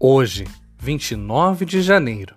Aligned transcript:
Hoje, 0.00 0.46
29 0.78 1.64
de 1.64 1.82
janeiro. 1.82 2.36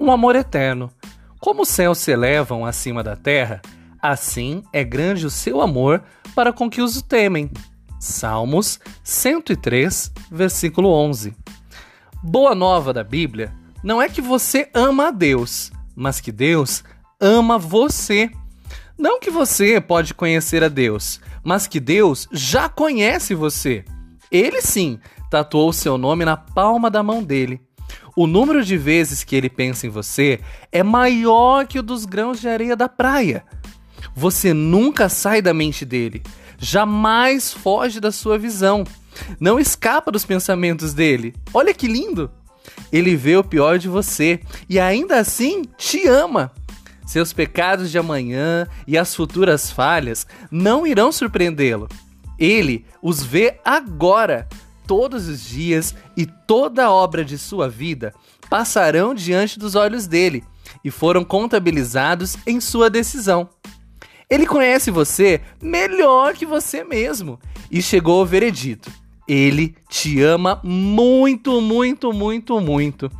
Um 0.00 0.10
amor 0.10 0.34
eterno. 0.34 0.90
Como 1.38 1.60
os 1.60 1.68
céus 1.68 1.98
se 1.98 2.10
elevam 2.10 2.64
acima 2.64 3.02
da 3.02 3.14
terra, 3.14 3.60
assim 4.00 4.62
é 4.72 4.82
grande 4.82 5.26
o 5.26 5.30
seu 5.30 5.60
amor 5.60 6.02
para 6.34 6.54
com 6.54 6.70
que 6.70 6.80
os 6.80 7.02
temem. 7.02 7.50
Salmos 8.00 8.80
103, 9.02 10.10
versículo 10.30 10.88
11. 10.88 11.36
Boa 12.22 12.54
nova 12.54 12.94
da 12.94 13.04
Bíblia 13.04 13.52
não 13.82 14.00
é 14.00 14.08
que 14.08 14.22
você 14.22 14.70
ama 14.72 15.08
a 15.08 15.10
Deus, 15.10 15.70
mas 15.94 16.18
que 16.18 16.32
Deus 16.32 16.82
ama 17.20 17.58
você. 17.58 18.30
Não 18.96 19.20
que 19.20 19.30
você 19.30 19.82
pode 19.82 20.14
conhecer 20.14 20.64
a 20.64 20.68
Deus, 20.68 21.20
mas 21.42 21.66
que 21.66 21.78
Deus 21.78 22.26
já 22.32 22.70
conhece 22.70 23.34
você. 23.34 23.84
Ele 24.30 24.60
sim 24.60 24.98
tatuou 25.30 25.72
seu 25.72 25.98
nome 25.98 26.24
na 26.24 26.36
palma 26.36 26.90
da 26.90 27.02
mão 27.02 27.22
dele. 27.22 27.60
O 28.16 28.26
número 28.26 28.64
de 28.64 28.76
vezes 28.76 29.24
que 29.24 29.34
ele 29.34 29.50
pensa 29.50 29.86
em 29.86 29.90
você 29.90 30.40
é 30.70 30.82
maior 30.82 31.66
que 31.66 31.78
o 31.78 31.82
dos 31.82 32.04
grãos 32.04 32.40
de 32.40 32.48
areia 32.48 32.76
da 32.76 32.88
praia. 32.88 33.44
Você 34.14 34.54
nunca 34.54 35.08
sai 35.08 35.42
da 35.42 35.52
mente 35.52 35.84
dele, 35.84 36.22
jamais 36.56 37.52
foge 37.52 37.98
da 37.98 38.12
sua 38.12 38.38
visão, 38.38 38.84
não 39.40 39.58
escapa 39.58 40.12
dos 40.12 40.24
pensamentos 40.24 40.94
dele. 40.94 41.34
Olha 41.52 41.74
que 41.74 41.88
lindo! 41.88 42.30
Ele 42.92 43.16
vê 43.16 43.36
o 43.36 43.44
pior 43.44 43.78
de 43.78 43.88
você 43.88 44.40
e 44.68 44.78
ainda 44.78 45.18
assim 45.18 45.64
te 45.76 46.06
ama. 46.06 46.52
Seus 47.04 47.32
pecados 47.32 47.90
de 47.90 47.98
amanhã 47.98 48.66
e 48.86 48.96
as 48.96 49.14
futuras 49.14 49.70
falhas 49.70 50.26
não 50.50 50.86
irão 50.86 51.12
surpreendê-lo. 51.12 51.88
Ele 52.38 52.84
os 53.02 53.22
vê 53.22 53.58
agora, 53.64 54.48
todos 54.86 55.28
os 55.28 55.44
dias 55.44 55.94
e 56.16 56.26
toda 56.26 56.86
a 56.86 56.92
obra 56.92 57.24
de 57.24 57.38
sua 57.38 57.68
vida 57.68 58.14
passarão 58.50 59.14
diante 59.14 59.58
dos 59.58 59.74
olhos 59.74 60.06
dele 60.06 60.44
e 60.84 60.90
foram 60.90 61.24
contabilizados 61.24 62.36
em 62.46 62.60
sua 62.60 62.90
decisão. 62.90 63.48
Ele 64.28 64.46
conhece 64.46 64.90
você 64.90 65.40
melhor 65.60 66.34
que 66.34 66.46
você 66.46 66.82
mesmo 66.82 67.38
e 67.70 67.82
chegou 67.82 68.20
ao 68.20 68.26
veredito. 68.26 68.90
Ele 69.26 69.74
te 69.88 70.20
ama 70.20 70.60
muito, 70.62 71.60
muito, 71.60 72.12
muito, 72.12 72.60
muito. 72.60 73.10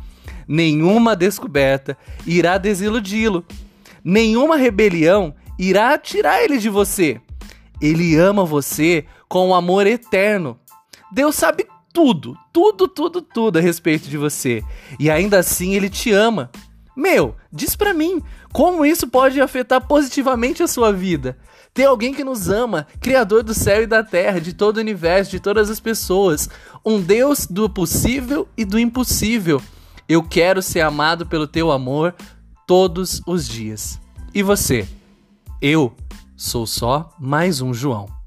Nenhuma 0.47 1.15
descoberta 1.15 1.97
irá 2.25 2.57
desiludi-lo. 2.57 3.43
Nenhuma 4.03 4.55
rebelião 4.55 5.33
irá 5.57 5.97
tirar 5.97 6.43
ele 6.43 6.57
de 6.57 6.69
você. 6.69 7.19
Ele 7.85 8.15
ama 8.15 8.45
você 8.45 9.05
com 9.27 9.49
um 9.49 9.55
amor 9.55 9.87
eterno 9.87 10.59
Deus 11.11 11.35
sabe 11.35 11.65
tudo, 11.93 12.37
tudo, 12.51 12.89
tudo, 12.89 13.21
tudo 13.21 13.57
a 13.57 13.61
respeito 13.61 14.09
de 14.09 14.17
você. 14.17 14.61
E 14.99 15.09
ainda 15.09 15.39
assim 15.39 15.73
ele 15.73 15.89
te 15.89 16.11
ama. 16.11 16.51
Meu, 16.93 17.35
diz 17.51 17.75
pra 17.75 17.93
mim, 17.93 18.21
como 18.51 18.85
isso 18.85 19.07
pode 19.07 19.39
afetar 19.39 19.85
positivamente 19.87 20.63
a 20.63 20.67
sua 20.67 20.91
vida? 20.91 21.37
Ter 21.73 21.85
alguém 21.85 22.13
que 22.13 22.23
nos 22.23 22.49
ama, 22.49 22.87
Criador 22.99 23.43
do 23.43 23.53
céu 23.53 23.83
e 23.83 23.87
da 23.87 24.03
terra, 24.03 24.39
de 24.39 24.51
todo 24.51 24.75
o 24.75 24.79
universo, 24.81 25.31
de 25.31 25.39
todas 25.39 25.69
as 25.69 25.79
pessoas, 25.79 26.49
um 26.85 26.99
Deus 26.99 27.45
do 27.45 27.69
possível 27.69 28.47
e 28.57 28.65
do 28.65 28.79
impossível. 28.79 29.61
Eu 30.07 30.21
quero 30.21 30.61
ser 30.61 30.81
amado 30.81 31.25
pelo 31.25 31.47
teu 31.47 31.71
amor 31.71 32.13
todos 32.67 33.21
os 33.25 33.47
dias. 33.47 33.99
E 34.33 34.43
você? 34.43 34.87
Eu 35.61 35.93
sou 36.35 36.67
só 36.67 37.09
mais 37.19 37.61
um 37.61 37.73
João. 37.73 38.24